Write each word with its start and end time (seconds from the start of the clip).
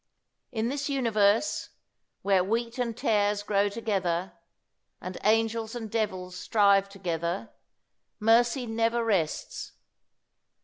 In 0.51 0.69
this 0.69 0.89
universe, 0.89 1.69
where 2.23 2.43
wheat 2.43 2.79
and 2.79 2.97
tares 2.97 3.43
grow 3.43 3.69
together, 3.69 4.33
and 4.99 5.19
angels 5.23 5.75
and 5.75 5.91
devils 5.91 6.35
strive 6.35 6.89
together, 6.89 7.51
mercy 8.19 8.65
never 8.65 9.05
rests. 9.05 9.73